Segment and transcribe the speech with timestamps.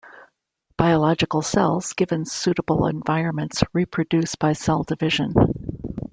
[0.77, 5.35] Biological cells, given suitable environments, reproduce by cell division.